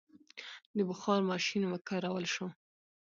[0.75, 2.47] د بخار ماشین وکارول شو.